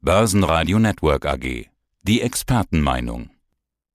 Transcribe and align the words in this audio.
Börsenradio 0.00 0.78
Network 0.78 1.26
AG. 1.26 1.66
Die 2.02 2.20
Expertenmeinung. 2.20 3.30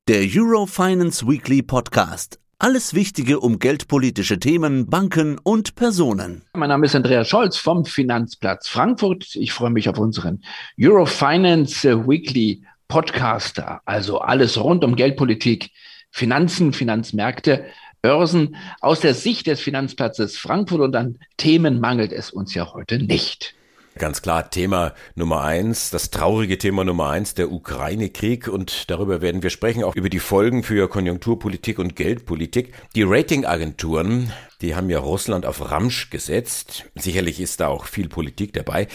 Der 0.10 0.26
Eurofinance 0.30 1.26
Weekly 1.26 1.62
Podcast. 1.62 2.42
Alles 2.60 2.94
Wichtige 2.94 3.40
um 3.40 3.58
geldpolitische 3.58 4.38
Themen, 4.38 4.88
Banken 4.88 5.40
und 5.42 5.76
Personen. 5.76 6.44
Mein 6.56 6.68
Name 6.68 6.88
ist 6.88 6.96
Andreas 6.96 7.30
Scholz 7.30 7.56
vom 7.56 7.86
Finanzplatz 7.86 8.68
Frankfurt. 8.68 9.34
Ich 9.36 9.54
freue 9.54 9.70
mich 9.70 9.88
auf 9.88 9.98
unseren 9.98 10.44
Eurofinance 10.78 11.86
Weekly 12.06 12.64
Podcast. 12.90 13.64
Also 13.86 14.20
alles 14.20 14.62
rund 14.62 14.84
um 14.84 14.98
Geldpolitik, 14.98 15.72
Finanzen, 16.12 16.74
Finanzmärkte, 16.74 17.64
Börsen. 18.02 18.58
Aus 18.82 19.00
der 19.00 19.14
Sicht 19.14 19.48
des 19.48 19.62
Finanzplatzes 19.62 20.38
Frankfurt 20.38 20.82
und 20.82 20.98
an 20.98 21.18
Themen 21.38 21.80
mangelt 21.80 22.12
es 22.12 22.30
uns 22.30 22.54
ja 22.54 22.74
heute 22.74 23.00
nicht. 23.00 23.56
Ganz 24.00 24.24
klar, 24.24 24.50
Thema 24.50 24.94
Nummer 25.14 25.44
eins, 25.44 25.92
das 25.92 26.10
traurige 26.10 26.58
Thema 26.58 26.84
Nummer 26.84 27.10
eins, 27.10 27.36
der 27.36 27.52
Ukraine-Krieg. 27.52 28.48
Und 28.48 28.90
darüber 28.90 29.22
werden 29.22 29.44
wir 29.44 29.52
sprechen, 29.52 29.84
auch 29.84 29.96
über 29.96 30.10
die 30.10 30.20
Folgen 30.20 30.64
für 30.64 30.90
Konjunkturpolitik 30.90 31.78
und 31.78 31.96
Geldpolitik. 31.96 32.74
Die 32.96 33.04
Ratingagenturen, 33.04 34.34
die 34.64 34.76
haben 34.76 34.90
ja 34.90 35.00
Russland 35.00 35.46
auf 35.46 35.70
Ramsch 35.72 36.10
gesetzt. 36.10 36.86
Sicherlich 36.96 37.42
ist 37.42 37.60
da 37.60 37.68
auch 37.68 37.86
viel 37.86 38.08
Politik 38.08 38.54
dabei. 38.54 38.88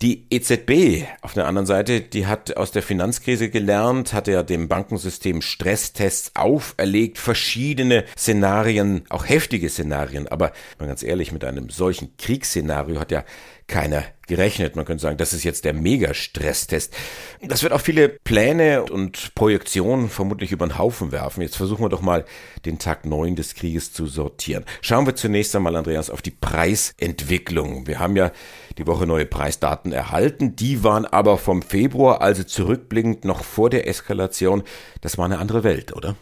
Die 0.00 0.24
EZB 0.30 1.04
auf 1.20 1.34
der 1.34 1.48
anderen 1.48 1.66
Seite, 1.66 2.00
die 2.00 2.26
hat 2.26 2.56
aus 2.56 2.70
der 2.70 2.82
Finanzkrise 2.82 3.50
gelernt, 3.50 4.12
hat 4.12 4.28
ja 4.28 4.44
dem 4.44 4.68
Bankensystem 4.68 5.42
Stresstests 5.42 6.30
auferlegt, 6.34 7.18
verschiedene 7.18 8.04
Szenarien, 8.16 9.02
auch 9.08 9.28
heftige 9.28 9.68
Szenarien. 9.68 10.28
Aber 10.28 10.52
mal 10.78 10.86
ganz 10.86 11.02
ehrlich, 11.02 11.32
mit 11.32 11.44
einem 11.44 11.70
solchen 11.70 12.16
Kriegsszenario 12.16 13.00
hat 13.00 13.10
ja 13.10 13.24
keiner 13.66 14.04
gerechnet. 14.26 14.76
Man 14.76 14.84
könnte 14.84 15.02
sagen, 15.02 15.18
das 15.18 15.32
ist 15.32 15.44
jetzt 15.44 15.64
der 15.64 15.72
Mega-Stresstest. 15.72 16.94
Das 17.42 17.62
wird 17.62 17.72
auch 17.72 17.80
viele 17.80 18.08
Pläne 18.08 18.84
und 18.84 19.34
Projektionen 19.34 20.08
vermutlich 20.08 20.52
über 20.52 20.66
den 20.66 20.78
Haufen 20.78 21.12
werfen. 21.12 21.42
Jetzt 21.42 21.56
versuchen 21.56 21.84
wir 21.84 21.88
doch 21.88 22.00
mal 22.00 22.24
den 22.64 22.78
Tag 22.78 23.06
neun 23.06 23.34
des 23.36 23.54
Krieges 23.54 23.92
zu 23.92 24.06
sortieren. 24.06 24.64
Schauen 24.82 25.06
wir 25.06 25.15
zunächst 25.16 25.54
einmal, 25.56 25.76
Andreas, 25.76 26.10
auf 26.10 26.22
die 26.22 26.30
Preisentwicklung. 26.30 27.86
Wir 27.86 27.98
haben 27.98 28.16
ja 28.16 28.30
die 28.78 28.86
Woche 28.86 29.06
neue 29.06 29.26
Preisdaten 29.26 29.92
erhalten. 29.92 30.56
Die 30.56 30.84
waren 30.84 31.06
aber 31.06 31.38
vom 31.38 31.62
Februar, 31.62 32.20
also 32.20 32.44
zurückblickend 32.44 33.24
noch 33.24 33.42
vor 33.42 33.70
der 33.70 33.88
Eskalation. 33.88 34.62
Das 35.00 35.18
war 35.18 35.24
eine 35.24 35.38
andere 35.38 35.64
Welt, 35.64 35.96
oder? 35.96 36.14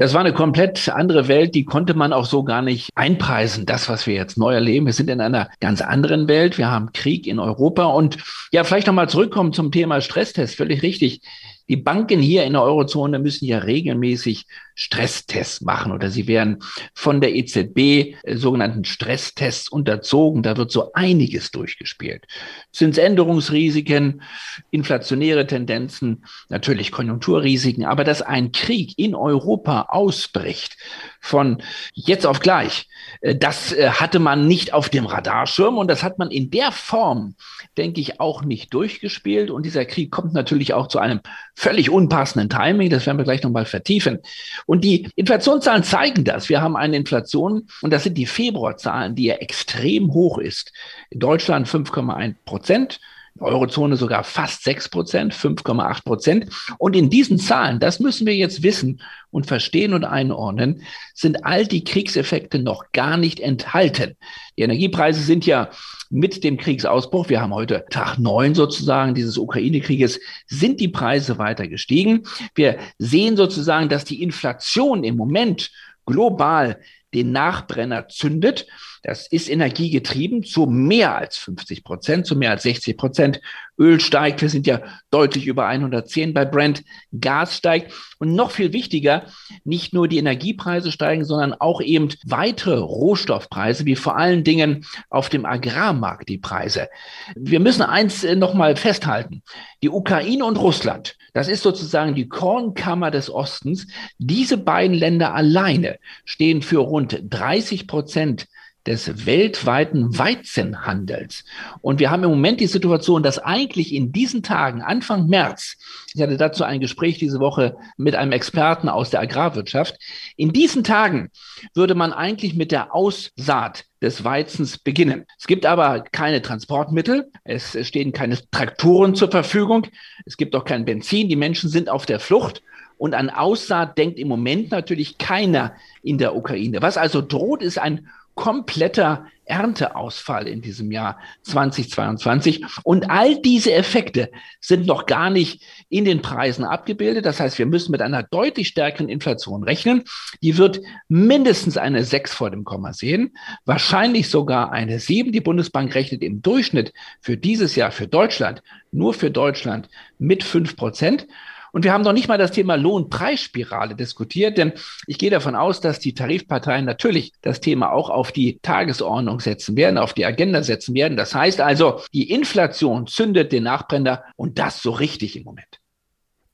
Das 0.00 0.14
war 0.14 0.20
eine 0.20 0.32
komplett 0.32 0.88
andere 0.88 1.26
Welt, 1.26 1.56
die 1.56 1.64
konnte 1.64 1.92
man 1.92 2.12
auch 2.12 2.24
so 2.24 2.44
gar 2.44 2.62
nicht 2.62 2.90
einpreisen, 2.94 3.66
das, 3.66 3.88
was 3.88 4.06
wir 4.06 4.14
jetzt 4.14 4.38
neu 4.38 4.54
erleben. 4.54 4.86
Wir 4.86 4.92
sind 4.92 5.10
in 5.10 5.20
einer 5.20 5.50
ganz 5.58 5.80
anderen 5.80 6.28
Welt. 6.28 6.56
Wir 6.56 6.70
haben 6.70 6.92
Krieg 6.92 7.26
in 7.26 7.40
Europa 7.40 7.86
und 7.86 8.16
ja, 8.52 8.62
vielleicht 8.62 8.86
nochmal 8.86 9.08
zurückkommen 9.08 9.52
zum 9.52 9.72
Thema 9.72 10.00
Stresstest. 10.00 10.54
Völlig 10.54 10.82
richtig. 10.82 11.22
Die 11.68 11.76
Banken 11.76 12.20
hier 12.20 12.44
in 12.44 12.52
der 12.52 12.62
Eurozone 12.62 13.18
müssen 13.18 13.46
ja 13.46 13.58
regelmäßig 13.58 14.46
Stresstests 14.78 15.60
machen 15.60 15.90
oder 15.90 16.08
sie 16.08 16.28
werden 16.28 16.62
von 16.94 17.20
der 17.20 17.34
EZB 17.34 17.78
äh, 18.22 18.36
sogenannten 18.36 18.84
Stresstests 18.84 19.68
unterzogen. 19.68 20.44
Da 20.44 20.56
wird 20.56 20.70
so 20.70 20.92
einiges 20.92 21.50
durchgespielt. 21.50 22.26
Zinsänderungsrisiken, 22.70 24.22
inflationäre 24.70 25.48
Tendenzen, 25.48 26.24
natürlich 26.48 26.92
Konjunkturrisiken, 26.92 27.84
aber 27.84 28.04
dass 28.04 28.22
ein 28.22 28.52
Krieg 28.52 28.96
in 28.96 29.16
Europa 29.16 29.88
ausbricht 29.88 30.76
von 31.20 31.60
jetzt 31.92 32.24
auf 32.24 32.38
gleich, 32.38 32.86
äh, 33.20 33.34
das 33.34 33.72
äh, 33.72 33.90
hatte 33.90 34.20
man 34.20 34.46
nicht 34.46 34.74
auf 34.74 34.88
dem 34.88 35.06
Radarschirm 35.06 35.76
und 35.76 35.88
das 35.90 36.04
hat 36.04 36.20
man 36.20 36.30
in 36.30 36.50
der 36.50 36.70
Form, 36.70 37.34
denke 37.76 38.00
ich, 38.00 38.20
auch 38.20 38.42
nicht 38.42 38.72
durchgespielt. 38.72 39.50
Und 39.50 39.66
dieser 39.66 39.84
Krieg 39.84 40.12
kommt 40.12 40.34
natürlich 40.34 40.72
auch 40.72 40.86
zu 40.86 41.00
einem 41.00 41.20
völlig 41.56 41.90
unpassenden 41.90 42.48
Timing. 42.48 42.90
Das 42.90 43.06
werden 43.06 43.18
wir 43.18 43.24
gleich 43.24 43.42
nochmal 43.42 43.64
vertiefen. 43.64 44.20
Und 44.68 44.84
die 44.84 45.08
Inflationszahlen 45.16 45.82
zeigen 45.82 46.24
das. 46.24 46.50
Wir 46.50 46.60
haben 46.60 46.76
eine 46.76 46.98
Inflation 46.98 47.68
und 47.80 47.90
das 47.90 48.04
sind 48.04 48.18
die 48.18 48.26
Februarzahlen, 48.26 49.14
die 49.14 49.24
ja 49.24 49.36
extrem 49.36 50.12
hoch 50.12 50.36
ist. 50.36 50.74
In 51.08 51.20
Deutschland 51.20 51.66
5,1 51.66 52.34
Prozent. 52.44 53.00
Eurozone 53.40 53.96
sogar 53.96 54.24
fast 54.24 54.64
6 54.64 54.88
Prozent, 54.88 55.34
5,8 55.34 56.04
Prozent. 56.04 56.46
Und 56.78 56.96
in 56.96 57.10
diesen 57.10 57.38
Zahlen, 57.38 57.80
das 57.80 58.00
müssen 58.00 58.26
wir 58.26 58.34
jetzt 58.34 58.62
wissen 58.62 59.00
und 59.30 59.46
verstehen 59.46 59.94
und 59.94 60.04
einordnen, 60.04 60.82
sind 61.14 61.44
all 61.44 61.66
die 61.66 61.84
Kriegseffekte 61.84 62.58
noch 62.58 62.92
gar 62.92 63.16
nicht 63.16 63.40
enthalten. 63.40 64.16
Die 64.56 64.62
Energiepreise 64.62 65.22
sind 65.22 65.46
ja 65.46 65.70
mit 66.10 66.42
dem 66.44 66.56
Kriegsausbruch, 66.56 67.28
wir 67.28 67.40
haben 67.40 67.54
heute 67.54 67.84
Tag 67.90 68.18
neun 68.18 68.54
sozusagen 68.54 69.14
dieses 69.14 69.36
Ukraine-Krieges, 69.36 70.20
sind 70.46 70.80
die 70.80 70.88
Preise 70.88 71.38
weiter 71.38 71.68
gestiegen. 71.68 72.22
Wir 72.54 72.78
sehen 72.98 73.36
sozusagen, 73.36 73.88
dass 73.88 74.04
die 74.04 74.22
Inflation 74.22 75.04
im 75.04 75.16
Moment 75.16 75.70
global 76.06 76.80
den 77.14 77.32
Nachbrenner 77.32 78.08
zündet. 78.08 78.66
Das 79.02 79.26
ist 79.26 79.48
energiegetrieben 79.48 80.42
zu 80.42 80.66
mehr 80.66 81.16
als 81.16 81.36
50 81.38 81.84
Prozent, 81.84 82.26
zu 82.26 82.36
mehr 82.36 82.50
als 82.50 82.64
60 82.64 82.96
Prozent. 82.96 83.40
Öl 83.78 84.00
steigt, 84.00 84.42
wir 84.42 84.48
sind 84.48 84.66
ja 84.66 84.82
deutlich 85.10 85.46
über 85.46 85.66
110 85.66 86.34
bei 86.34 86.44
Brent. 86.44 86.82
Gas 87.18 87.56
steigt. 87.56 87.92
Und 88.18 88.34
noch 88.34 88.50
viel 88.50 88.72
wichtiger, 88.72 89.26
nicht 89.64 89.92
nur 89.94 90.08
die 90.08 90.18
Energiepreise 90.18 90.90
steigen, 90.90 91.24
sondern 91.24 91.54
auch 91.54 91.80
eben 91.80 92.08
weitere 92.26 92.78
Rohstoffpreise, 92.78 93.84
wie 93.84 93.94
vor 93.94 94.16
allen 94.16 94.42
Dingen 94.42 94.84
auf 95.08 95.28
dem 95.28 95.46
Agrarmarkt 95.46 96.28
die 96.28 96.38
Preise. 96.38 96.88
Wir 97.36 97.60
müssen 97.60 97.82
eins 97.82 98.24
äh, 98.24 98.34
nochmal 98.34 98.74
festhalten. 98.74 99.42
Die 99.82 99.90
Ukraine 99.90 100.44
und 100.44 100.56
Russland, 100.56 101.16
das 101.32 101.46
ist 101.46 101.62
sozusagen 101.62 102.16
die 102.16 102.28
Kornkammer 102.28 103.12
des 103.12 103.30
Ostens. 103.30 103.86
Diese 104.18 104.56
beiden 104.56 104.96
Länder 104.96 105.34
alleine 105.34 105.98
stehen 106.24 106.62
für 106.62 106.78
rund 106.78 107.20
30 107.22 107.86
Prozent 107.86 108.48
des 108.86 109.26
weltweiten 109.26 110.18
Weizenhandels. 110.18 111.44
Und 111.80 112.00
wir 112.00 112.10
haben 112.10 112.24
im 112.24 112.30
Moment 112.30 112.60
die 112.60 112.66
Situation, 112.66 113.22
dass 113.22 113.38
eigentlich 113.38 113.94
in 113.94 114.12
diesen 114.12 114.42
Tagen, 114.42 114.82
Anfang 114.82 115.26
März, 115.26 115.76
ich 116.14 116.22
hatte 116.22 116.36
dazu 116.36 116.64
ein 116.64 116.80
Gespräch 116.80 117.18
diese 117.18 117.38
Woche 117.38 117.76
mit 117.96 118.14
einem 118.14 118.32
Experten 118.32 118.88
aus 118.88 119.10
der 119.10 119.20
Agrarwirtschaft, 119.20 119.98
in 120.36 120.52
diesen 120.52 120.84
Tagen 120.84 121.30
würde 121.74 121.94
man 121.94 122.12
eigentlich 122.12 122.54
mit 122.54 122.72
der 122.72 122.94
Aussaat 122.94 123.84
des 124.00 124.24
Weizens 124.24 124.78
beginnen. 124.78 125.26
Es 125.38 125.46
gibt 125.46 125.66
aber 125.66 126.00
keine 126.00 126.40
Transportmittel, 126.40 127.30
es 127.44 127.76
stehen 127.86 128.12
keine 128.12 128.38
Traktoren 128.50 129.14
zur 129.14 129.30
Verfügung, 129.30 129.86
es 130.24 130.36
gibt 130.36 130.54
auch 130.54 130.64
kein 130.64 130.84
Benzin, 130.84 131.28
die 131.28 131.36
Menschen 131.36 131.68
sind 131.68 131.88
auf 131.88 132.06
der 132.06 132.20
Flucht. 132.20 132.62
Und 132.98 133.14
an 133.14 133.30
Aussaat 133.30 133.96
denkt 133.96 134.18
im 134.18 134.28
Moment 134.28 134.70
natürlich 134.70 135.16
keiner 135.18 135.74
in 136.02 136.18
der 136.18 136.36
Ukraine. 136.36 136.82
Was 136.82 136.98
also 136.98 137.22
droht, 137.22 137.62
ist 137.62 137.78
ein 137.78 138.08
kompletter 138.38 139.26
Ernteausfall 139.46 140.46
in 140.46 140.62
diesem 140.62 140.92
Jahr 140.92 141.18
2022. 141.42 142.64
Und 142.84 143.10
all 143.10 143.42
diese 143.42 143.72
Effekte 143.72 144.30
sind 144.60 144.86
noch 144.86 145.06
gar 145.06 145.28
nicht 145.28 145.62
in 145.88 146.04
den 146.04 146.22
Preisen 146.22 146.64
abgebildet. 146.64 147.26
Das 147.26 147.40
heißt, 147.40 147.58
wir 147.58 147.66
müssen 147.66 147.90
mit 147.90 148.00
einer 148.00 148.22
deutlich 148.22 148.68
stärkeren 148.68 149.08
Inflation 149.08 149.64
rechnen. 149.64 150.04
Die 150.40 150.56
wird 150.56 150.80
mindestens 151.08 151.76
eine 151.76 152.04
6 152.04 152.32
vor 152.32 152.50
dem 152.50 152.62
Komma 152.62 152.92
sehen, 152.92 153.36
wahrscheinlich 153.64 154.28
sogar 154.28 154.70
eine 154.70 155.00
7. 155.00 155.32
Die 155.32 155.40
Bundesbank 155.40 155.92
rechnet 155.96 156.22
im 156.22 156.40
Durchschnitt 156.40 156.92
für 157.20 157.36
dieses 157.36 157.74
Jahr 157.74 157.90
für 157.90 158.06
Deutschland, 158.06 158.62
nur 158.92 159.14
für 159.14 159.32
Deutschland 159.32 159.88
mit 160.20 160.44
5 160.44 160.76
Prozent. 160.76 161.26
Und 161.72 161.84
wir 161.84 161.92
haben 161.92 162.02
noch 162.02 162.12
nicht 162.12 162.28
mal 162.28 162.38
das 162.38 162.52
Thema 162.52 162.76
Lohnpreisspirale 162.76 163.94
diskutiert, 163.94 164.58
denn 164.58 164.72
ich 165.06 165.18
gehe 165.18 165.30
davon 165.30 165.54
aus, 165.54 165.80
dass 165.80 165.98
die 165.98 166.14
Tarifparteien 166.14 166.84
natürlich 166.84 167.32
das 167.42 167.60
Thema 167.60 167.92
auch 167.92 168.10
auf 168.10 168.32
die 168.32 168.58
Tagesordnung 168.62 169.40
setzen 169.40 169.76
werden, 169.76 169.98
auf 169.98 170.14
die 170.14 170.24
Agenda 170.24 170.62
setzen 170.62 170.94
werden. 170.94 171.16
Das 171.16 171.34
heißt 171.34 171.60
also, 171.60 172.00
die 172.12 172.30
Inflation 172.30 173.06
zündet 173.06 173.52
den 173.52 173.64
Nachbrenner 173.64 174.24
und 174.36 174.58
das 174.58 174.82
so 174.82 174.90
richtig 174.90 175.36
im 175.36 175.44
Moment. 175.44 175.80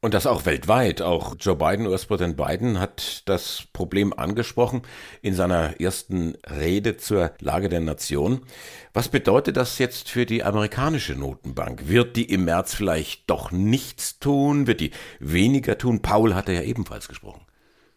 Und 0.05 0.13
das 0.13 0.27
auch 0.27 0.45
weltweit. 0.45 1.01
Auch 1.01 1.35
Joe 1.41 1.57
Biden, 1.57 1.87
US-Präsident 1.87 2.37
Biden, 2.37 2.79
hat 2.79 3.23
das 3.25 3.63
Problem 3.73 4.13
angesprochen 4.13 4.83
in 5.23 5.33
seiner 5.33 5.81
ersten 5.81 6.35
Rede 6.47 6.99
zur 6.99 7.31
Lage 7.41 7.71
der 7.71 7.81
Nation. 7.81 8.43
Was 8.93 9.09
bedeutet 9.09 9.57
das 9.57 9.79
jetzt 9.79 10.11
für 10.11 10.27
die 10.27 10.45
amerikanische 10.45 11.15
Notenbank? 11.15 11.89
Wird 11.89 12.17
die 12.17 12.31
im 12.31 12.45
März 12.45 12.75
vielleicht 12.75 13.31
doch 13.31 13.51
nichts 13.51 14.19
tun? 14.19 14.67
Wird 14.67 14.83
die 14.83 14.91
weniger 15.21 15.79
tun? 15.79 16.03
Paul 16.03 16.35
hatte 16.35 16.53
ja 16.53 16.61
ebenfalls 16.61 17.09
gesprochen. 17.09 17.41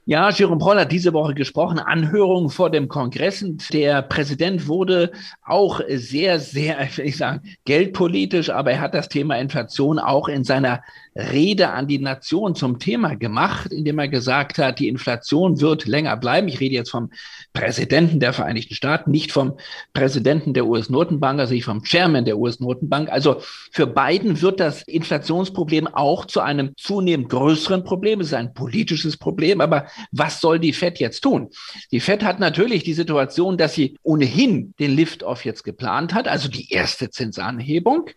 Ja, 0.10 0.30
Jerome 0.30 0.60
Paul 0.60 0.80
hat 0.80 0.94
diese 0.94 1.12
Woche 1.12 1.34
gesprochen, 1.34 1.80
Anhörung 1.80 2.50
vor 2.50 2.70
dem 2.70 2.88
Kongress. 2.88 3.44
Und 3.44 3.74
der 3.74 4.02
Präsident 4.02 4.70
wurde 4.70 5.12
auch 5.46 5.82
sehr, 5.90 6.40
sehr, 6.40 6.82
ich 6.82 6.98
will 6.98 7.08
ich 7.08 7.18
sagen, 7.18 7.42
geldpolitisch, 7.66 8.50
aber 8.50 8.72
er 8.72 8.80
hat 8.80 8.94
das 8.94 9.10
Thema 9.10 9.38
Inflation 9.38 10.00
auch 10.00 10.30
in 10.30 10.46
seiner 10.46 10.82
Rede 11.18 11.70
an 11.72 11.88
die 11.88 11.98
Nation 11.98 12.54
zum 12.54 12.78
Thema 12.78 13.16
gemacht, 13.16 13.72
indem 13.72 13.98
er 13.98 14.08
gesagt 14.08 14.60
hat, 14.60 14.80
die 14.80 14.88
Inflation 14.88 15.60
wird 15.60 15.88
länger 15.88 16.16
bleiben. 16.16 16.48
Ich 16.48 16.60
rede 16.60 16.76
jetzt 16.76 16.92
vom 16.92 17.10
Präsidenten 17.54 18.20
der 18.20 18.34
Vereinigten 18.34 18.76
Staaten, 18.76 19.10
nicht 19.10 19.32
vom 19.32 19.58
Präsidenten 19.94 20.54
der 20.54 20.68
US-Notenbank, 20.68 21.40
also 21.40 21.56
nicht 21.56 21.66
vom 21.66 21.84
Chairman 21.84 22.26
der 22.26 22.38
US-Notenbank. 22.38 23.10
Also 23.10 23.42
für 23.72 23.88
Biden 23.88 24.42
wird 24.42 24.60
das 24.60 24.84
Inflationsproblem 24.84 25.88
auch 25.88 26.26
zu 26.26 26.42
einem 26.42 26.74
zunehmend 26.78 27.30
größeren 27.30 27.84
Problem. 27.84 28.22
Es 28.22 28.28
ist 28.28 28.34
ein 28.36 28.54
politisches 28.54 29.18
Problem, 29.18 29.60
aber 29.60 29.88
was 30.12 30.40
soll 30.40 30.60
die 30.60 30.74
Fed 30.74 31.00
jetzt 31.00 31.22
tun? 31.22 31.50
Die 31.92 32.00
Fed 32.00 32.24
hat 32.24 32.40
natürlich 32.40 32.84
die 32.84 32.94
Situation, 32.94 33.58
dass 33.58 33.74
sie 33.74 33.98
ohnehin 34.04 34.76
den 34.80 34.96
Lift-Off 34.96 35.46
jetzt 35.46 35.64
geplant 35.64 36.14
hat, 36.14 36.28
also 36.28 36.48
die 36.48 36.72
erste 36.72 37.10
Zinsanhebung. 37.10 38.12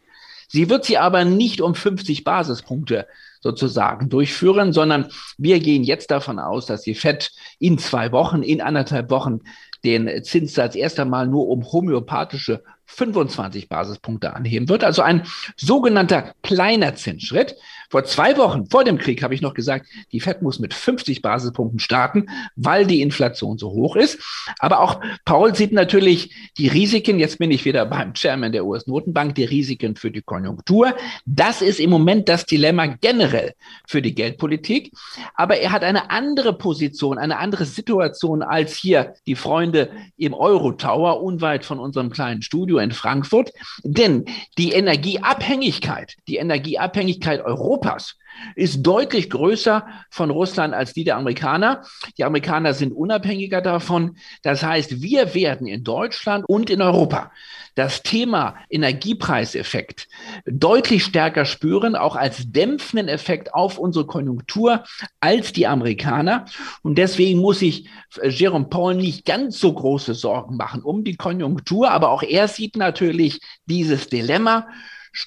Sie 0.52 0.69
wird 0.69 0.85
sie 0.85 0.99
aber 0.99 1.25
nicht 1.25 1.61
um 1.61 1.76
50 1.76 2.25
Basispunkte 2.25 3.06
sozusagen 3.41 4.08
durchführen, 4.08 4.73
sondern 4.73 5.08
wir 5.38 5.61
gehen 5.61 5.85
jetzt 5.85 6.11
davon 6.11 6.41
aus, 6.41 6.67
dass 6.67 6.82
die 6.82 6.97
FED 6.97 7.31
in 7.61 7.79
zwei 7.79 8.11
Wochen, 8.11 8.43
in 8.43 8.61
anderthalb 8.61 9.11
Wochen 9.11 9.43
den 9.85 10.25
Zinssatz 10.25 10.75
erst 10.75 10.99
einmal 10.99 11.29
nur 11.29 11.47
um 11.49 11.70
homöopathische 11.70 12.64
25 12.90 13.69
Basispunkte 13.69 14.34
anheben 14.34 14.69
wird. 14.69 14.84
Also 14.84 15.02
ein 15.02 15.22
sogenannter 15.56 16.34
kleiner 16.42 16.94
Zinsschritt. 16.96 17.56
Vor 17.88 18.04
zwei 18.04 18.37
Wochen, 18.37 18.66
vor 18.66 18.84
dem 18.84 18.98
Krieg, 18.98 19.22
habe 19.22 19.34
ich 19.34 19.42
noch 19.42 19.54
gesagt, 19.54 19.87
die 20.12 20.20
FED 20.20 20.42
muss 20.42 20.60
mit 20.60 20.75
50 20.75 21.22
Basispunkten 21.22 21.81
starten, 21.81 22.26
weil 22.56 22.87
die 22.87 23.00
Inflation 23.00 23.58
so 23.58 23.70
hoch 23.70 23.96
ist. 23.96 24.20
Aber 24.58 24.81
auch 24.81 25.00
Paul 25.25 25.54
sieht 25.54 25.72
natürlich 25.72 26.34
die 26.56 26.69
Risiken, 26.69 27.19
jetzt 27.19 27.38
bin 27.38 27.50
ich 27.50 27.64
wieder 27.64 27.87
beim 27.87 28.14
Chairman 28.14 28.52
der 28.52 28.64
US-Notenbank, 28.64 29.34
die 29.34 29.44
Risiken 29.44 29.96
für 29.96 30.10
die 30.10 30.22
Konjunktur. 30.22 30.94
Das 31.26 31.62
ist 31.62 31.81
im 31.81 31.90
Moment 31.90 32.28
das 32.28 32.46
Dilemma 32.46 32.87
generell 32.87 33.54
für 33.87 34.02
die 34.02 34.14
Geldpolitik. 34.14 34.92
Aber 35.34 35.56
er 35.56 35.72
hat 35.72 35.82
eine 35.82 36.10
andere 36.10 36.56
Position, 36.56 37.19
eine 37.19 37.38
andere 37.38 37.64
Situation 37.64 38.42
als 38.42 38.76
hier 38.76 39.14
die 39.26 39.37
Freunde 39.37 39.90
im 40.16 40.34
Euro-Tower, 40.34 41.22
unweit 41.22 41.64
von 41.64 41.78
unserem 41.78 42.10
kleinen 42.10 42.42
Studio 42.42 42.79
in 42.82 42.92
Frankfurt. 42.92 43.52
Denn 43.82 44.24
die 44.58 44.72
Energieabhängigkeit, 44.72 46.16
die 46.28 46.36
Energieabhängigkeit 46.36 47.40
Europas 47.40 48.16
ist 48.54 48.82
deutlich 48.82 49.30
größer 49.30 49.86
von 50.10 50.30
Russland 50.30 50.74
als 50.74 50.92
die 50.92 51.04
der 51.04 51.16
Amerikaner. 51.16 51.82
Die 52.18 52.24
Amerikaner 52.24 52.74
sind 52.74 52.92
unabhängiger 52.92 53.60
davon. 53.60 54.16
Das 54.42 54.62
heißt, 54.62 55.02
wir 55.02 55.34
werden 55.34 55.66
in 55.66 55.84
Deutschland 55.84 56.44
und 56.48 56.70
in 56.70 56.82
Europa 56.82 57.30
das 57.74 58.02
Thema 58.02 58.56
Energiepreiseffekt 58.68 60.08
deutlich 60.44 61.04
stärker 61.04 61.44
spüren, 61.44 61.94
auch 61.96 62.16
als 62.16 62.50
dämpfenden 62.50 63.08
Effekt 63.08 63.54
auf 63.54 63.78
unsere 63.78 64.06
Konjunktur 64.06 64.84
als 65.20 65.52
die 65.52 65.66
Amerikaner. 65.66 66.46
Und 66.82 66.98
deswegen 66.98 67.40
muss 67.40 67.62
ich 67.62 67.88
äh, 68.20 68.28
Jerome 68.28 68.66
Paul 68.66 68.96
nicht 68.96 69.24
ganz 69.24 69.58
so 69.58 69.72
große 69.72 70.14
Sorgen 70.14 70.56
machen 70.56 70.82
um 70.82 71.04
die 71.04 71.16
Konjunktur, 71.16 71.90
aber 71.90 72.10
auch 72.10 72.22
er 72.22 72.48
sieht 72.48 72.76
natürlich 72.76 73.40
dieses 73.66 74.08
Dilemma 74.08 74.66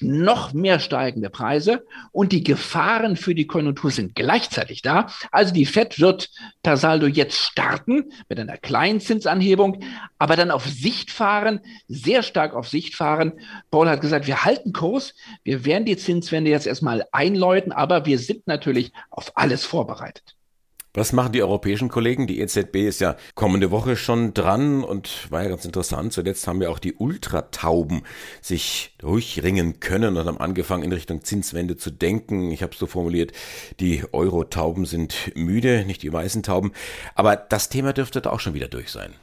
noch 0.00 0.52
mehr 0.52 0.80
steigende 0.80 1.30
Preise 1.30 1.84
und 2.12 2.32
die 2.32 2.42
Gefahren 2.42 3.16
für 3.16 3.34
die 3.34 3.46
Konjunktur 3.46 3.90
sind 3.90 4.14
gleichzeitig 4.14 4.82
da. 4.82 5.08
Also 5.30 5.52
die 5.52 5.66
Fed 5.66 6.00
wird 6.00 6.30
per 6.62 6.74
jetzt 7.08 7.36
starten 7.36 8.10
mit 8.28 8.38
einer 8.38 8.56
kleinen 8.56 9.00
Zinsanhebung, 9.00 9.82
aber 10.18 10.36
dann 10.36 10.50
auf 10.50 10.66
Sicht 10.66 11.10
fahren, 11.10 11.60
sehr 11.88 12.22
stark 12.22 12.54
auf 12.54 12.68
Sicht 12.68 12.94
fahren. 12.94 13.32
Paul 13.70 13.88
hat 13.88 14.00
gesagt, 14.00 14.26
wir 14.26 14.44
halten 14.44 14.72
Kurs, 14.72 15.14
wir 15.42 15.64
werden 15.64 15.84
die 15.84 15.96
Zinswende 15.96 16.50
jetzt 16.50 16.66
erstmal 16.66 17.04
einläuten, 17.12 17.72
aber 17.72 18.06
wir 18.06 18.18
sind 18.18 18.46
natürlich 18.46 18.92
auf 19.10 19.32
alles 19.36 19.64
vorbereitet. 19.64 20.34
Was 20.96 21.12
machen 21.12 21.32
die 21.32 21.42
europäischen 21.42 21.88
Kollegen? 21.88 22.28
Die 22.28 22.38
EZB 22.38 22.76
ist 22.86 23.00
ja 23.00 23.16
kommende 23.34 23.72
Woche 23.72 23.96
schon 23.96 24.32
dran 24.32 24.84
und 24.84 25.28
war 25.28 25.42
ja 25.42 25.48
ganz 25.48 25.64
interessant. 25.64 26.12
Zuletzt 26.12 26.46
haben 26.46 26.62
ja 26.62 26.68
auch 26.68 26.78
die 26.78 26.94
Ultratauben 26.94 28.02
sich 28.40 28.94
durchringen 28.98 29.80
können 29.80 30.16
und 30.16 30.24
haben 30.24 30.38
angefangen 30.38 30.84
in 30.84 30.92
Richtung 30.92 31.24
Zinswende 31.24 31.76
zu 31.76 31.90
denken. 31.90 32.52
Ich 32.52 32.62
habe 32.62 32.74
es 32.74 32.78
so 32.78 32.86
formuliert, 32.86 33.32
die 33.80 34.04
Euro-Tauben 34.12 34.86
sind 34.86 35.32
müde, 35.34 35.84
nicht 35.84 36.00
die 36.04 36.12
weißen 36.12 36.44
Tauben. 36.44 36.70
Aber 37.16 37.34
das 37.34 37.68
Thema 37.68 37.92
dürfte 37.92 38.20
da 38.20 38.30
auch 38.30 38.38
schon 38.38 38.54
wieder 38.54 38.68
durch 38.68 38.92
sein. 38.92 39.14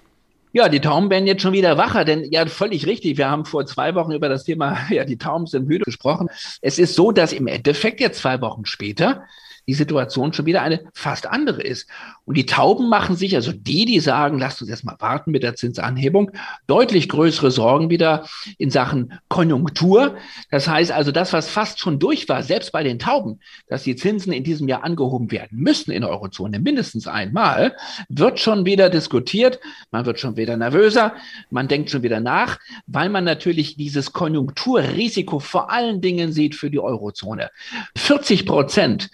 Ja, 0.52 0.68
die 0.68 0.82
Tauben 0.82 1.10
werden 1.10 1.26
jetzt 1.26 1.42
schon 1.42 1.54
wieder 1.54 1.78
wacher, 1.78 2.04
denn 2.04 2.30
ja, 2.30 2.46
völlig 2.48 2.86
richtig. 2.86 3.18
Wir 3.18 3.30
haben 3.30 3.46
vor 3.46 3.66
zwei 3.66 3.96
Wochen 3.96 4.12
über 4.12 4.28
das 4.28 4.44
Thema, 4.44 4.78
ja, 4.90 5.06
die 5.06 5.18
Tauben 5.18 5.48
sind 5.48 5.70
müde 5.70 5.86
gesprochen. 5.86 6.28
Es 6.60 6.80
ist 6.80 6.96
so, 6.96 7.14
dass 7.14 7.32
im 7.32 7.48
Endeffekt 7.48 8.02
jetzt 8.02 8.20
zwei 8.20 8.42
Wochen 8.42 8.66
später 8.66 9.24
die 9.68 9.74
Situation 9.74 10.34
schon 10.34 10.46
wieder 10.46 10.62
eine 10.62 10.82
fast 10.94 11.28
andere 11.28 11.62
ist. 11.62 11.88
Und 12.26 12.38
die 12.38 12.46
Tauben 12.46 12.90
machen 12.90 13.16
sich, 13.16 13.36
also 13.36 13.52
die, 13.52 13.86
die 13.86 14.00
sagen, 14.00 14.40
lasst 14.40 14.62
uns 14.62 14.70
erst 14.70 14.86
mal 14.86 14.96
warten 15.00 15.32
mit 15.32 15.44
der 15.44 15.56
Zinsanhebung, 15.56 16.32
deutlich 16.68 17.10
größere 17.10 17.52
Sorgen 17.52 17.90
wieder 17.90 18.26
in 18.58 18.72
Sachen 18.72 19.20
Konjunktur. 19.28 20.16
Das 20.50 20.68
heißt 20.68 20.92
also, 20.92 21.12
das, 21.12 21.34
was 21.34 21.50
fast 21.50 21.80
schon 21.80 22.00
durch 22.00 22.28
war, 22.30 22.44
selbst 22.44 22.72
bei 22.72 22.84
den 22.84 23.00
Tauben, 23.00 23.40
dass 23.68 23.84
die 23.84 23.96
Zinsen 23.96 24.34
in 24.34 24.44
diesem 24.44 24.68
Jahr 24.68 24.84
angehoben 24.84 25.32
werden 25.32 25.58
müssen 25.58 25.92
in 25.92 26.02
der 26.02 26.10
Eurozone, 26.12 26.60
mindestens 26.60 27.08
einmal, 27.08 27.76
wird 28.10 28.40
schon 28.40 28.66
wieder 28.66 28.90
diskutiert. 28.90 29.60
Man 29.92 30.06
wird 30.06 30.20
schon 30.20 30.38
wieder 30.38 30.58
nervöser. 30.58 31.14
Man 31.50 31.68
denkt 31.68 31.90
schon 31.90 32.04
wieder 32.04 32.20
nach, 32.20 32.60
weil 32.88 33.10
man 33.10 33.24
natürlich 33.24 33.76
dieses 33.76 34.14
Konjunkturrisiko 34.14 35.40
vor 35.40 35.72
allen 35.72 36.02
Dingen 36.02 36.32
sieht 36.32 36.56
für 36.56 36.70
die 36.70 36.80
Eurozone. 36.80 37.50
40 37.96 38.46
Prozent 38.46 39.10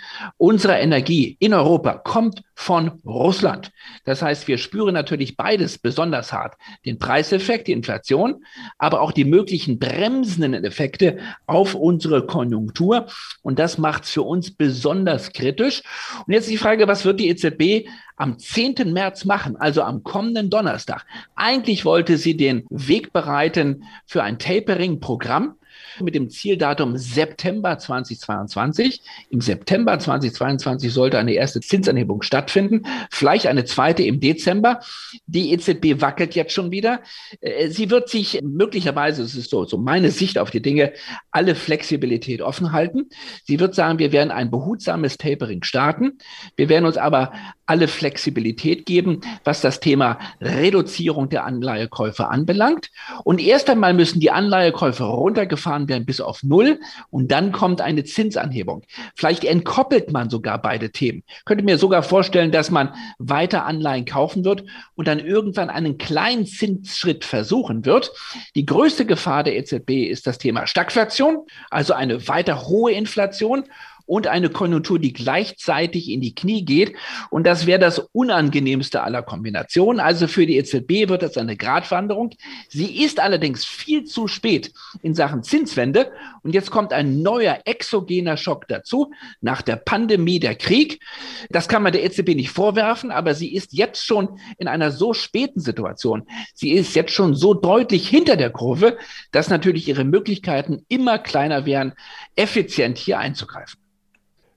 unserer 0.48 0.80
Energie 0.80 1.36
in 1.42 1.54
Europa 1.54 1.96
kommt 1.96 2.42
von 2.56 3.02
Russland. 3.06 3.74
Das 4.06 4.22
heißt, 4.22 4.48
wir 4.48 4.58
spüren 4.58 4.94
natürlich 4.94 5.36
beides 5.36 5.78
besonders 5.78 6.32
hart. 6.32 6.56
Den 6.86 6.98
Preiseffekt, 7.00 7.68
die 7.68 7.74
Inflation, 7.74 8.46
aber 8.78 9.02
auch 9.02 9.12
die 9.12 9.26
möglichen 9.26 9.78
bremsenden 9.78 10.54
Effekte 10.64 11.18
auf 11.48 11.76
unsere 11.76 12.26
Konjunktur. 12.26 13.08
Und 13.42 13.60
das 13.60 13.78
macht 13.78 14.06
es 14.06 14.12
für 14.12 14.22
uns 14.22 14.52
besonders 14.52 15.34
kritisch. 15.34 15.84
Und 16.26 16.32
jetzt 16.32 16.50
die 16.50 16.56
Frage, 16.56 16.88
was 16.88 17.04
wird 17.04 17.20
die 17.20 17.28
EZB 17.28 17.90
am 18.16 18.40
10. 18.40 18.94
März 18.94 19.26
machen, 19.26 19.58
also 19.58 19.82
am 19.82 20.04
kommenden 20.04 20.50
Donnerstag? 20.50 21.06
Eigentlich 21.36 21.84
wollte 21.84 22.18
sie 22.18 22.38
den 22.38 22.66
Weg 22.70 23.12
bereiten 23.12 23.84
für 24.06 24.24
ein 24.24 24.40
Tapering-Programm 24.40 25.56
mit 26.00 26.16
dem 26.16 26.30
Zieldatum 26.30 26.98
September 26.98 27.78
2022. 27.78 29.02
Im 29.30 29.42
September 29.42 29.98
2022 29.98 30.92
sollte 30.92 31.18
eine 31.18 31.34
erste 31.34 31.62
Zinsanhebung 31.62 32.22
stattfinden, 32.22 32.84
vielleicht 33.10 33.48
eine 33.48 33.66
zweite 33.66 34.04
im 34.04 34.20
Dezember. 34.20 34.80
Die 35.26 35.52
EZB 35.52 36.02
wackelt 36.02 36.36
jetzt 36.36 36.54
schon 36.54 36.72
wieder. 36.72 37.02
Äh, 37.42 37.70
sie 37.70 37.90
wird 37.90 38.10
sich 38.10 38.42
möglicherweise, 38.44 39.24
es 39.24 39.36
ist 39.36 39.50
so, 39.50 39.66
so 39.66 39.78
meine 39.78 40.12
Sicht 40.12 40.38
auf 40.38 40.52
die 40.52 40.62
Dinge, 40.62 40.94
alle 41.32 41.56
Flexibilität 41.56 42.42
offen 42.42 42.72
halten. 42.72 43.10
Sie 43.46 43.60
wird 43.60 43.76
sagen, 43.76 44.00
wir 44.00 44.12
werden 44.12 44.32
ein 44.32 44.52
behutsames 44.52 45.18
Tapering 45.18 45.64
starten. 45.64 46.18
Wir 46.56 46.70
werden 46.70 46.86
uns 46.86 46.98
aber 46.98 47.32
alle 47.68 47.88
Flexibilität 47.88 48.86
geben, 48.86 49.22
was 49.44 49.62
das 49.62 49.80
Thema 49.80 50.18
Reduzierung 50.42 51.30
der 51.30 51.46
Anleihekäufe 51.46 52.30
anbelangt. 52.30 52.90
Und 53.24 53.40
erst 53.40 53.70
einmal 53.70 53.94
müssen 53.94 54.20
die 54.20 54.32
Anleihekäufe 54.32 55.04
runtergefahren 55.04 55.88
werden 55.88 56.06
bis 56.06 56.22
auf 56.22 56.44
Null 56.44 56.80
und 57.10 57.32
dann 57.32 57.52
kommt 57.52 57.82
eine 57.82 58.06
Zinsanhebung. 58.06 58.84
Vielleicht 59.16 59.44
entkoppelt 59.44 60.12
man 60.12 60.30
sogar 60.30 60.62
beide 60.62 60.92
Themen. 60.92 61.24
Könnte 61.46 61.64
mir 61.64 61.78
sogar 61.78 62.04
vorstellen, 62.04 62.52
dass 62.52 62.72
man 62.72 62.94
weiter 63.20 63.66
Anleihen 63.66 64.06
kaufen 64.06 64.46
wird 64.46 64.64
und 64.96 65.08
dann 65.08 65.20
irgendwann 65.20 65.70
einen 65.70 65.98
kleinen 65.98 66.46
Zinsschritt 66.46 67.26
versuchen 67.26 67.86
wird. 67.86 68.12
Die 68.56 68.66
größte 68.66 69.06
Gefahr 69.06 69.44
der 69.44 69.58
EZB 69.58 70.08
ist 70.10 70.26
das 70.26 70.38
Thema 70.38 70.68
Stagflation, 70.68 71.46
also 71.70 71.94
eine 71.94 72.28
weiter 72.28 72.68
hohe 72.68 72.94
Inflation 72.94 73.66
und 74.08 74.26
eine 74.26 74.50
Konjunktur, 74.50 74.98
die 74.98 75.14
gleichzeitig 75.14 76.10
in 76.10 76.22
die 76.22 76.34
Knie 76.34 76.66
geht. 76.66 76.96
Und 77.30 77.46
das 77.46 77.68
wäre 77.68 77.80
das 77.80 78.00
unangenehmste 78.00 79.04
aller 79.04 79.22
Kombinationen. 79.22 80.00
Also 80.00 80.28
für 80.28 80.48
die 80.48 80.58
EZB 80.58 81.10
wird 81.10 81.22
das 81.22 81.38
eine 81.38 81.56
Gratwanderung. 81.56 82.32
Sie 82.70 83.04
ist 83.04 83.20
allerdings 83.20 83.66
viel 83.66 84.06
zu 84.06 84.28
spät 84.28 84.74
in 85.04 85.14
Sachen 85.14 85.44
Zinswende. 85.44 86.12
Und 86.42 86.54
jetzt 86.54 86.72
kommt 86.72 86.94
ein 86.94 87.22
neuer 87.22 87.60
exogener 87.66 88.38
Schock 88.38 88.68
dazu. 88.68 89.12
Nach 89.42 89.62
der 89.62 89.76
Pandemie 89.76 90.40
der 90.40 90.56
Krieg. 90.56 91.02
Das 91.50 91.68
kann 91.68 91.84
man 91.84 91.92
der 91.92 92.04
EZB 92.04 92.30
nicht 92.30 92.50
vorwerfen, 92.50 93.12
aber 93.12 93.36
sie 93.36 93.54
ist 93.54 93.74
jetzt 93.74 94.06
schon 94.06 94.40
in 94.58 94.68
einer 94.68 94.92
so 94.92 95.14
späten 95.14 95.60
Situation. 95.60 96.24
Sie 96.54 96.72
ist 96.72 96.96
jetzt 96.96 97.12
schon 97.12 97.36
so 97.36 97.54
deutlich 97.54 98.08
hinter 98.08 98.38
der 98.38 98.52
Kurve, 98.52 98.98
dass 99.32 99.50
natürlich 99.50 99.88
ihre 99.90 100.06
Möglichkeiten 100.06 100.86
immer 100.88 101.20
kleiner 101.20 101.66
wären, 101.66 101.94
effizient 102.36 102.98
hier 102.98 103.20
einzugreifen. 103.20 103.80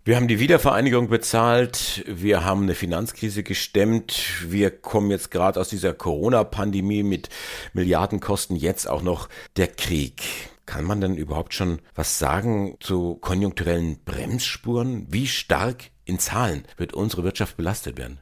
Wir 0.03 0.17
haben 0.17 0.29
die 0.29 0.41
Wiedervereinigung 0.41 1.09
bezahlt, 1.11 2.03
wir 2.07 2.43
haben 2.43 2.63
eine 2.63 2.75
Finanzkrise 2.75 3.43
gestemmt, 3.43 4.23
wir 4.49 4.71
kommen 4.71 5.11
jetzt 5.11 5.31
gerade 5.31 5.61
aus 5.61 5.69
dieser 5.69 5.93
Corona-Pandemie 5.93 7.03
mit 7.03 7.29
Milliardenkosten, 7.75 8.57
jetzt 8.57 8.89
auch 8.89 9.03
noch 9.03 9.29
der 9.59 9.67
Krieg. 9.67 10.23
Kann 10.65 10.87
man 10.87 11.03
denn 11.03 11.17
überhaupt 11.17 11.53
schon 11.53 11.81
was 11.95 12.19
sagen 12.19 12.77
zu 12.81 13.17
konjunkturellen 13.17 14.03
Bremsspuren? 14.03 15.07
Wie 15.11 15.27
stark 15.27 15.91
in 16.07 16.19
Zahlen 16.19 16.65
wird 16.79 16.95
unsere 16.95 17.23
Wirtschaft 17.23 17.59
belastet 17.59 17.99
werden? 17.99 18.21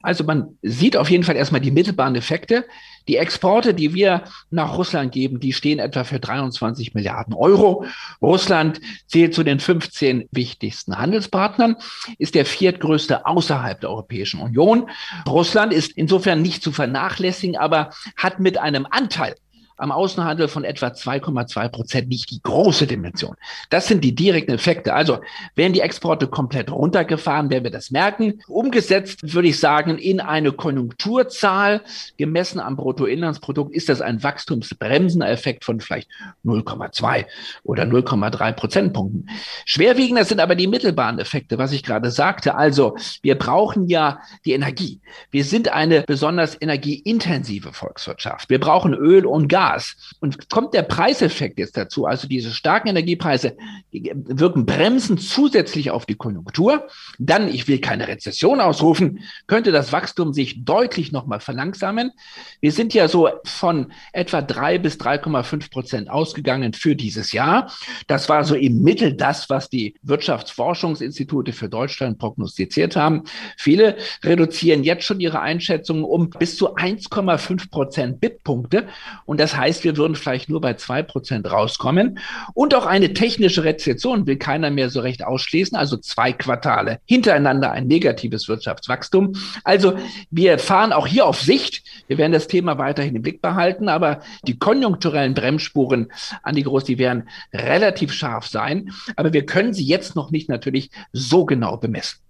Also 0.00 0.24
man 0.24 0.56
sieht 0.62 0.96
auf 0.96 1.10
jeden 1.10 1.24
Fall 1.24 1.36
erstmal 1.36 1.60
die 1.60 1.70
mittelbaren 1.70 2.14
Effekte. 2.14 2.64
Die 3.10 3.16
Exporte, 3.16 3.74
die 3.74 3.92
wir 3.92 4.22
nach 4.52 4.78
Russland 4.78 5.10
geben, 5.10 5.40
die 5.40 5.52
stehen 5.52 5.80
etwa 5.80 6.04
für 6.04 6.20
23 6.20 6.94
Milliarden 6.94 7.34
Euro. 7.34 7.84
Russland 8.22 8.80
zählt 9.08 9.34
zu 9.34 9.42
den 9.42 9.58
15 9.58 10.28
wichtigsten 10.30 10.96
Handelspartnern, 10.96 11.74
ist 12.18 12.36
der 12.36 12.46
viertgrößte 12.46 13.26
außerhalb 13.26 13.80
der 13.80 13.90
Europäischen 13.90 14.40
Union. 14.40 14.88
Russland 15.26 15.72
ist 15.72 15.90
insofern 15.96 16.40
nicht 16.40 16.62
zu 16.62 16.70
vernachlässigen, 16.70 17.56
aber 17.56 17.90
hat 18.14 18.38
mit 18.38 18.58
einem 18.58 18.86
Anteil 18.88 19.34
am 19.80 19.92
Außenhandel 19.92 20.48
von 20.48 20.64
etwa 20.64 20.88
2,2 20.88 21.68
Prozent 21.68 22.08
nicht 22.08 22.30
die 22.30 22.42
große 22.42 22.86
Dimension. 22.86 23.36
Das 23.70 23.86
sind 23.86 24.04
die 24.04 24.14
direkten 24.14 24.52
Effekte. 24.52 24.94
Also 24.94 25.20
werden 25.54 25.72
die 25.72 25.80
Exporte 25.80 26.26
komplett 26.26 26.70
runtergefahren, 26.70 27.50
werden 27.50 27.64
wir 27.64 27.70
das 27.70 27.90
merken. 27.90 28.40
Umgesetzt 28.48 29.34
würde 29.34 29.48
ich 29.48 29.58
sagen, 29.58 29.98
in 29.98 30.20
eine 30.20 30.52
Konjunkturzahl 30.52 31.82
gemessen 32.16 32.60
am 32.60 32.76
Bruttoinlandsprodukt 32.76 33.74
ist 33.74 33.88
das 33.88 34.00
ein 34.00 34.22
wachstumsbremsender 34.22 35.28
Effekt 35.28 35.64
von 35.64 35.80
vielleicht 35.80 36.08
0,2 36.44 37.26
oder 37.64 37.84
0,3 37.84 38.52
Prozentpunkten. 38.52 39.28
Schwerwiegender 39.64 40.24
sind 40.24 40.40
aber 40.40 40.54
die 40.54 40.66
mittelbaren 40.66 41.18
Effekte, 41.18 41.58
was 41.58 41.72
ich 41.72 41.82
gerade 41.82 42.10
sagte. 42.10 42.54
Also 42.54 42.96
wir 43.22 43.36
brauchen 43.36 43.88
ja 43.88 44.20
die 44.44 44.52
Energie. 44.52 45.00
Wir 45.30 45.44
sind 45.44 45.72
eine 45.72 46.02
besonders 46.02 46.56
energieintensive 46.60 47.72
Volkswirtschaft. 47.72 48.50
Wir 48.50 48.60
brauchen 48.60 48.94
Öl 48.94 49.26
und 49.26 49.48
Gas. 49.48 49.69
Gas. 49.70 49.96
Und 50.20 50.48
kommt 50.48 50.74
der 50.74 50.82
Preiseffekt 50.82 51.58
jetzt 51.58 51.76
dazu, 51.76 52.06
also 52.06 52.26
diese 52.28 52.50
starken 52.50 52.88
Energiepreise 52.88 53.56
wirken 53.92 54.66
bremsen 54.66 55.18
zusätzlich 55.18 55.90
auf 55.90 56.06
die 56.06 56.14
Konjunktur, 56.14 56.88
dann, 57.18 57.48
ich 57.48 57.68
will 57.68 57.80
keine 57.80 58.08
Rezession 58.08 58.60
ausrufen, 58.60 59.20
könnte 59.46 59.72
das 59.72 59.92
Wachstum 59.92 60.32
sich 60.32 60.64
deutlich 60.64 61.12
nochmal 61.12 61.40
verlangsamen. 61.40 62.12
Wir 62.60 62.72
sind 62.72 62.94
ja 62.94 63.08
so 63.08 63.28
von 63.44 63.92
etwa 64.12 64.42
drei 64.42 64.78
bis 64.78 64.96
3,5 64.96 65.70
Prozent 65.70 66.10
ausgegangen 66.10 66.72
für 66.72 66.96
dieses 66.96 67.32
Jahr. 67.32 67.72
Das 68.06 68.28
war 68.28 68.44
so 68.44 68.54
im 68.54 68.82
Mittel 68.82 69.14
das, 69.14 69.50
was 69.50 69.68
die 69.68 69.94
Wirtschaftsforschungsinstitute 70.02 71.52
für 71.52 71.68
Deutschland 71.68 72.18
prognostiziert 72.18 72.96
haben. 72.96 73.24
Viele 73.56 73.96
reduzieren 74.24 74.82
jetzt 74.82 75.04
schon 75.04 75.20
ihre 75.20 75.40
Einschätzungen 75.40 76.04
um 76.04 76.30
bis 76.30 76.56
zu 76.56 76.74
1,5 76.76 77.70
Prozent 77.70 78.20
BIP-Punkte. 78.20 78.88
Und 79.26 79.40
das 79.40 79.49
heißt, 79.56 79.84
wir 79.84 79.96
würden 79.96 80.14
vielleicht 80.14 80.48
nur 80.48 80.60
bei 80.60 80.74
zwei 80.74 81.02
Prozent 81.02 81.50
rauskommen. 81.50 82.18
Und 82.54 82.74
auch 82.74 82.86
eine 82.86 83.12
technische 83.12 83.64
Rezession 83.64 84.26
will 84.26 84.36
keiner 84.36 84.70
mehr 84.70 84.90
so 84.90 85.00
recht 85.00 85.24
ausschließen. 85.24 85.76
Also 85.76 85.96
zwei 85.96 86.32
Quartale 86.32 87.00
hintereinander 87.06 87.70
ein 87.72 87.86
negatives 87.86 88.48
Wirtschaftswachstum. 88.48 89.34
Also 89.64 89.94
wir 90.30 90.58
fahren 90.58 90.92
auch 90.92 91.06
hier 91.06 91.26
auf 91.26 91.40
Sicht. 91.40 91.82
Wir 92.06 92.18
werden 92.18 92.32
das 92.32 92.48
Thema 92.48 92.78
weiterhin 92.78 93.16
im 93.16 93.22
Blick 93.22 93.42
behalten, 93.42 93.88
aber 93.88 94.20
die 94.46 94.58
konjunkturellen 94.58 95.34
Bremsspuren, 95.34 96.12
Andi 96.42 96.62
Groß, 96.62 96.84
die 96.84 96.98
werden 96.98 97.28
relativ 97.52 98.12
scharf 98.12 98.46
sein. 98.46 98.92
Aber 99.16 99.32
wir 99.32 99.46
können 99.46 99.74
sie 99.74 99.84
jetzt 99.84 100.16
noch 100.16 100.30
nicht 100.30 100.48
natürlich 100.48 100.90
so 101.12 101.44
genau 101.44 101.76
bemessen. 101.76 102.20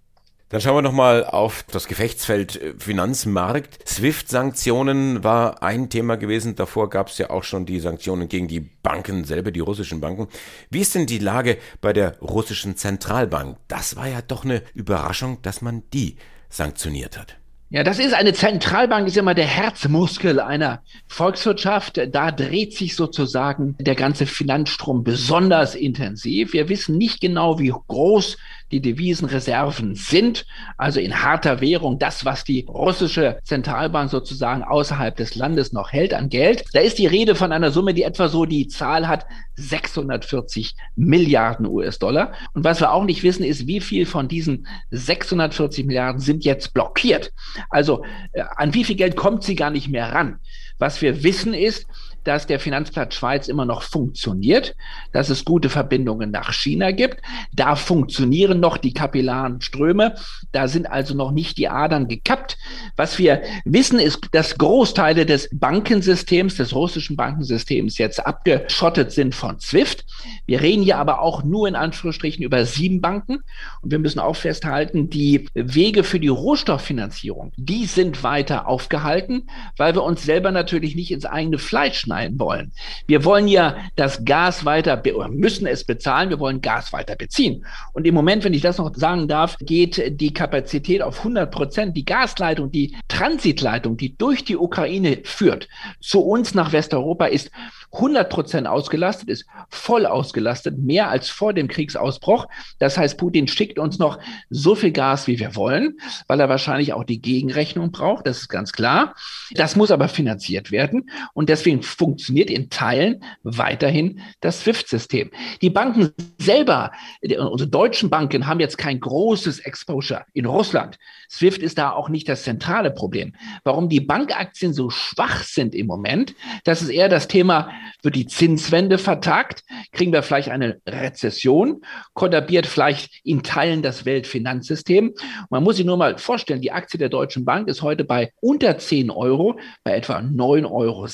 Dann 0.51 0.59
schauen 0.59 0.75
wir 0.75 0.81
nochmal 0.81 1.23
auf 1.23 1.63
das 1.71 1.87
Gefechtsfeld 1.87 2.61
äh, 2.61 2.73
Finanzmarkt. 2.77 3.87
SWIFT-Sanktionen 3.87 5.23
war 5.23 5.63
ein 5.63 5.89
Thema 5.89 6.17
gewesen. 6.17 6.57
Davor 6.57 6.89
gab 6.89 7.07
es 7.07 7.17
ja 7.17 7.29
auch 7.29 7.45
schon 7.45 7.65
die 7.65 7.79
Sanktionen 7.79 8.27
gegen 8.27 8.49
die 8.49 8.59
Banken 8.59 9.23
selber, 9.23 9.51
die 9.51 9.61
russischen 9.61 10.01
Banken. 10.01 10.27
Wie 10.69 10.81
ist 10.81 10.93
denn 10.93 11.05
die 11.05 11.19
Lage 11.19 11.57
bei 11.79 11.93
der 11.93 12.19
russischen 12.19 12.75
Zentralbank? 12.75 13.59
Das 13.69 13.95
war 13.95 14.09
ja 14.09 14.21
doch 14.21 14.43
eine 14.43 14.61
Überraschung, 14.73 15.41
dass 15.41 15.61
man 15.61 15.83
die 15.93 16.17
sanktioniert 16.49 17.17
hat. 17.17 17.37
Ja, 17.73 17.83
das 17.85 17.99
ist 17.99 18.13
eine 18.13 18.33
Zentralbank, 18.33 19.07
ist 19.07 19.15
immer 19.15 19.33
der 19.33 19.45
Herzmuskel 19.45 20.41
einer 20.41 20.83
Volkswirtschaft. 21.07 22.01
Da 22.11 22.29
dreht 22.29 22.75
sich 22.75 22.97
sozusagen 22.97 23.77
der 23.79 23.95
ganze 23.95 24.25
Finanzstrom 24.25 25.05
besonders 25.05 25.75
intensiv. 25.75 26.51
Wir 26.51 26.67
wissen 26.67 26.97
nicht 26.97 27.21
genau, 27.21 27.59
wie 27.59 27.73
groß 27.87 28.35
die 28.71 28.81
Devisenreserven 28.81 29.95
sind, 29.95 30.45
also 30.77 30.99
in 30.99 31.23
harter 31.23 31.61
Währung, 31.61 31.99
das, 31.99 32.25
was 32.25 32.43
die 32.43 32.65
russische 32.67 33.39
Zentralbank 33.43 34.09
sozusagen 34.09 34.63
außerhalb 34.63 35.15
des 35.15 35.35
Landes 35.35 35.73
noch 35.73 35.91
hält 35.91 36.13
an 36.13 36.29
Geld. 36.29 36.63
Da 36.73 36.79
ist 36.79 36.97
die 36.97 37.07
Rede 37.07 37.35
von 37.35 37.51
einer 37.51 37.71
Summe, 37.71 37.93
die 37.93 38.03
etwa 38.03 38.27
so 38.27 38.45
die 38.45 38.67
Zahl 38.67 39.07
hat 39.07 39.25
640 39.55 40.75
Milliarden 40.95 41.67
US-Dollar. 41.67 42.33
Und 42.53 42.63
was 42.63 42.79
wir 42.79 42.91
auch 42.91 43.03
nicht 43.03 43.23
wissen, 43.23 43.43
ist, 43.43 43.67
wie 43.67 43.81
viel 43.81 44.05
von 44.05 44.27
diesen 44.27 44.67
640 44.91 45.85
Milliarden 45.85 46.21
sind 46.21 46.45
jetzt 46.45 46.73
blockiert. 46.73 47.31
Also 47.69 48.03
äh, 48.33 48.43
an 48.55 48.73
wie 48.73 48.83
viel 48.83 48.95
Geld 48.95 49.15
kommt 49.15 49.43
sie 49.43 49.55
gar 49.55 49.69
nicht 49.69 49.89
mehr 49.89 50.11
ran? 50.13 50.39
Was 50.79 51.01
wir 51.01 51.23
wissen 51.23 51.53
ist, 51.53 51.85
dass 52.23 52.47
der 52.47 52.59
Finanzplatz 52.59 53.15
Schweiz 53.15 53.47
immer 53.47 53.65
noch 53.65 53.83
funktioniert, 53.83 54.75
dass 55.11 55.29
es 55.29 55.45
gute 55.45 55.69
Verbindungen 55.69 56.31
nach 56.31 56.53
China 56.53 56.91
gibt. 56.91 57.21
Da 57.53 57.75
funktionieren 57.75 58.59
noch 58.59 58.77
die 58.77 58.93
kapillaren 58.93 59.61
Ströme. 59.61 60.15
Da 60.51 60.67
sind 60.67 60.85
also 60.85 61.15
noch 61.15 61.31
nicht 61.31 61.57
die 61.57 61.69
Adern 61.69 62.07
gekappt. 62.07 62.57
Was 62.95 63.17
wir 63.17 63.41
wissen, 63.65 63.99
ist, 63.99 64.19
dass 64.31 64.57
Großteile 64.57 65.25
des 65.25 65.49
Bankensystems, 65.51 66.55
des 66.55 66.75
russischen 66.75 67.15
Bankensystems 67.15 67.97
jetzt 67.97 68.25
abgeschottet 68.25 69.11
sind 69.11 69.35
von 69.35 69.59
SWIFT. 69.59 70.05
Wir 70.45 70.61
reden 70.61 70.83
hier 70.83 70.97
aber 70.97 71.21
auch 71.21 71.43
nur 71.43 71.67
in 71.67 71.75
Anführungsstrichen 71.75 72.43
über 72.43 72.65
sieben 72.65 73.01
Banken. 73.01 73.39
Und 73.81 73.91
wir 73.91 73.99
müssen 73.99 74.19
auch 74.19 74.35
festhalten, 74.35 75.09
die 75.09 75.47
Wege 75.53 76.03
für 76.03 76.19
die 76.19 76.27
Rohstofffinanzierung, 76.27 77.51
die 77.57 77.85
sind 77.85 78.23
weiter 78.23 78.67
aufgehalten, 78.67 79.49
weil 79.77 79.95
wir 79.95 80.03
uns 80.03 80.23
selber 80.23 80.51
natürlich 80.51 80.95
nicht 80.95 81.11
ins 81.11 81.25
eigene 81.25 81.57
Fleisch 81.57 82.07
schneiden 82.11 82.39
wollen. 82.39 82.71
Wir 83.07 83.23
wollen 83.23 83.47
ja 83.47 83.77
das 83.95 84.25
Gas 84.25 84.65
weiter, 84.65 85.01
oder 85.15 85.29
müssen 85.29 85.65
es 85.65 85.85
bezahlen, 85.85 86.29
wir 86.29 86.39
wollen 86.39 86.59
Gas 86.59 86.91
weiter 86.91 87.15
beziehen. 87.15 87.65
Und 87.93 88.05
im 88.05 88.13
Moment, 88.13 88.43
wenn 88.43 88.53
ich 88.53 88.61
das 88.61 88.77
noch 88.77 88.93
sagen 88.93 89.29
darf, 89.29 89.57
geht 89.61 90.19
die 90.19 90.33
Kapazität 90.33 91.01
auf 91.01 91.19
100 91.19 91.49
Prozent. 91.49 91.95
Die 91.95 92.03
Gasleitung, 92.03 92.69
die 92.69 92.97
Transitleitung, 93.07 93.95
die 93.95 94.17
durch 94.17 94.43
die 94.43 94.57
Ukraine 94.57 95.19
führt, 95.23 95.69
zu 96.01 96.19
uns 96.19 96.53
nach 96.53 96.73
Westeuropa 96.73 97.25
ist 97.27 97.49
100 97.93 98.29
Prozent 98.29 98.67
ausgelastet, 98.67 99.29
ist 99.29 99.45
voll 99.69 100.05
ausgelastet, 100.05 100.77
mehr 100.79 101.09
als 101.09 101.29
vor 101.29 101.53
dem 101.53 101.67
Kriegsausbruch. 101.67 102.47
Das 102.79 102.97
heißt, 102.97 103.17
Putin 103.17 103.47
schickt 103.47 103.79
uns 103.79 103.99
noch 103.99 104.19
so 104.49 104.75
viel 104.75 104.91
Gas, 104.91 105.27
wie 105.27 105.39
wir 105.39 105.55
wollen, 105.55 105.97
weil 106.27 106.39
er 106.39 106.47
wahrscheinlich 106.47 106.93
auch 106.93 107.03
die 107.03 107.21
Gegenrechnung 107.21 107.91
braucht. 107.91 108.27
Das 108.27 108.39
ist 108.39 108.49
ganz 108.49 108.71
klar. 108.71 109.15
Das 109.51 109.75
muss 109.75 109.91
aber 109.91 110.07
finanziert 110.07 110.71
werden. 110.71 111.09
Und 111.33 111.49
deswegen 111.49 111.83
funktioniert 112.01 112.49
in 112.49 112.71
Teilen 112.71 113.23
weiterhin 113.43 114.21
das 114.39 114.61
SWIFT-System. 114.61 115.29
Die 115.61 115.69
Banken 115.69 116.09
selber, 116.39 116.91
unsere 117.21 117.69
deutschen 117.69 118.09
Banken 118.09 118.47
haben 118.47 118.59
jetzt 118.59 118.79
kein 118.79 118.99
großes 118.99 119.59
Exposure 119.59 120.25
in 120.33 120.47
Russland. 120.47 120.97
SWIFT 121.29 121.61
ist 121.61 121.77
da 121.77 121.91
auch 121.91 122.09
nicht 122.09 122.27
das 122.27 122.41
zentrale 122.41 122.89
Problem. 122.89 123.35
Warum 123.63 123.87
die 123.87 123.99
Bankaktien 123.99 124.73
so 124.73 124.89
schwach 124.89 125.43
sind 125.43 125.75
im 125.75 125.85
Moment, 125.85 126.33
das 126.63 126.81
ist 126.81 126.89
eher 126.89 127.07
das 127.07 127.27
Thema 127.27 127.69
wird 128.01 128.15
die 128.15 128.25
Zinswende 128.25 128.97
vertagt? 128.97 129.63
Kriegen 129.91 130.11
wir 130.11 130.23
vielleicht 130.23 130.49
eine 130.49 130.81
Rezession? 130.87 131.81
Kollabiert 132.13 132.65
vielleicht 132.65 133.21
in 133.23 133.43
Teilen 133.43 133.83
das 133.83 134.05
Weltfinanzsystem? 134.05 135.13
Man 135.51 135.63
muss 135.63 135.75
sich 135.75 135.85
nur 135.85 135.97
mal 135.97 136.17
vorstellen, 136.17 136.61
die 136.61 136.71
Aktie 136.71 136.97
der 136.97 137.09
Deutschen 137.09 137.45
Bank 137.45 137.67
ist 137.67 137.83
heute 137.83 138.05
bei 138.05 138.31
unter 138.41 138.79
10 138.79 139.11
Euro, 139.11 139.59
bei 139.83 139.95
etwa 139.95 140.17
9,60 140.17 140.71
Euro, 140.71 141.07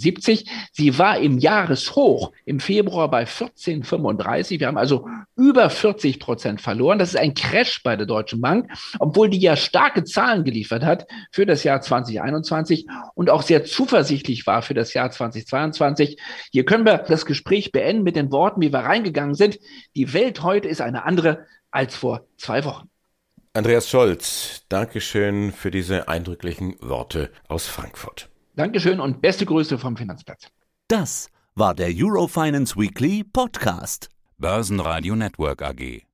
79. 0.00 0.46
Sie 0.72 0.98
war 0.98 1.18
im 1.18 1.38
Jahreshoch 1.38 2.32
im 2.44 2.60
Februar 2.60 3.10
bei 3.10 3.24
14,35. 3.24 4.60
Wir 4.60 4.66
haben 4.66 4.78
also 4.78 5.06
über 5.36 5.70
40 5.70 6.20
Prozent 6.20 6.60
verloren. 6.60 6.98
Das 6.98 7.10
ist 7.10 7.16
ein 7.16 7.34
Crash 7.34 7.82
bei 7.82 7.96
der 7.96 8.06
Deutschen 8.06 8.40
Bank, 8.40 8.70
obwohl 8.98 9.30
die 9.30 9.40
ja 9.40 9.56
starke 9.56 10.04
Zahlen 10.04 10.44
geliefert 10.44 10.84
hat 10.84 11.06
für 11.30 11.46
das 11.46 11.64
Jahr 11.64 11.80
2021 11.80 12.86
und 13.14 13.30
auch 13.30 13.42
sehr 13.42 13.64
zuversichtlich 13.64 14.46
war 14.46 14.62
für 14.62 14.74
das 14.74 14.94
Jahr 14.94 15.10
2022. 15.10 15.50
2023. 15.50 16.18
Hier 16.52 16.64
können 16.64 16.84
wir 16.84 16.98
das 16.98 17.26
Gespräch 17.26 17.72
beenden 17.72 18.02
mit 18.02 18.16
den 18.16 18.32
Worten, 18.32 18.60
wie 18.60 18.72
wir 18.72 18.80
reingegangen 18.80 19.34
sind. 19.34 19.58
Die 19.94 20.12
Welt 20.12 20.42
heute 20.42 20.68
ist 20.68 20.80
eine 20.80 21.04
andere 21.04 21.46
als 21.70 21.96
vor 21.96 22.26
zwei 22.36 22.64
Wochen. 22.64 22.88
Andreas 23.52 23.88
Scholz, 23.88 24.62
Dankeschön 24.68 25.52
für 25.52 25.70
diese 25.70 26.08
eindrücklichen 26.08 26.76
Worte 26.80 27.30
aus 27.48 27.66
Frankfurt. 27.66 28.28
Dankeschön 28.60 29.00
und 29.00 29.22
beste 29.22 29.46
Grüße 29.46 29.78
vom 29.78 29.96
Finanzplatz. 29.96 30.48
Das 30.86 31.30
war 31.54 31.74
der 31.74 31.88
Eurofinance 31.94 32.76
Weekly 32.76 33.24
Podcast. 33.24 34.10
Börsenradio 34.36 35.16
Network 35.16 35.62
AG. 35.62 36.09